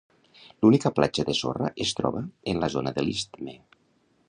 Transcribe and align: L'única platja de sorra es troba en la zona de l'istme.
L'única 0.63 0.91
platja 0.99 1.25
de 1.27 1.35
sorra 1.41 1.69
es 1.85 1.93
troba 2.01 2.25
en 2.53 2.65
la 2.65 2.73
zona 2.79 2.97
de 2.99 3.07
l'istme. 3.09 3.57